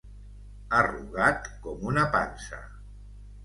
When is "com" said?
1.67-1.87